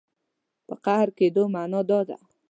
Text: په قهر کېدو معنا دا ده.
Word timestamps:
په 0.67 0.73
قهر 0.85 1.09
کېدو 1.17 1.43
معنا 1.53 1.79
دا 1.89 1.99
ده. 2.09 2.17